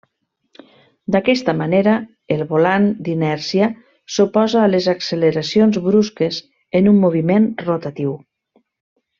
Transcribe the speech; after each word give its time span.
D'aquesta 1.15 1.53
manera 1.59 1.93
el 2.37 2.41
volant 2.53 2.87
d'inèrcia 3.07 3.69
s'oposa 4.15 4.63
a 4.65 4.73
les 4.75 4.89
acceleracions 4.97 5.81
brusques 5.91 6.43
en 6.81 6.93
un 6.95 7.01
moviment 7.07 7.49
rotatiu. 7.69 8.17